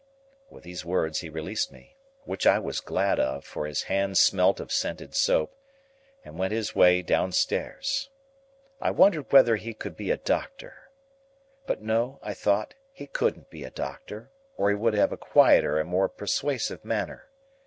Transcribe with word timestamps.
With 0.49 0.63
those 0.63 0.83
words, 0.83 1.19
he 1.19 1.29
released 1.29 1.71
me—which 1.71 2.47
I 2.47 2.57
was 2.57 2.79
glad 2.81 3.19
of, 3.19 3.45
for 3.45 3.67
his 3.67 3.83
hand 3.83 4.17
smelt 4.17 4.59
of 4.59 4.71
scented 4.71 5.13
soap—and 5.13 6.39
went 6.39 6.53
his 6.53 6.73
way 6.73 7.03
downstairs. 7.03 8.09
I 8.81 8.89
wondered 8.89 9.31
whether 9.31 9.57
he 9.57 9.75
could 9.75 9.95
be 9.95 10.09
a 10.09 10.17
doctor; 10.17 10.89
but 11.67 11.83
no, 11.83 12.17
I 12.23 12.33
thought; 12.33 12.73
he 12.91 13.05
couldn't 13.05 13.51
be 13.51 13.63
a 13.63 13.69
doctor, 13.69 14.31
or 14.57 14.69
he 14.69 14.75
would 14.75 14.95
have 14.95 15.11
a 15.11 15.17
quieter 15.17 15.79
and 15.79 15.87
more 15.87 16.09
persuasive 16.09 16.83
manner. 16.83 17.29